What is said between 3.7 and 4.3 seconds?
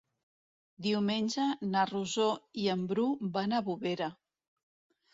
Bovera.